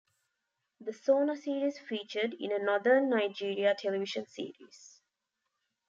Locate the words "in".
2.39-2.51